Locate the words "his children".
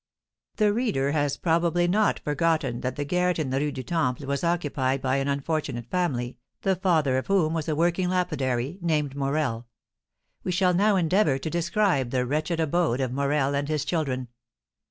13.69-14.29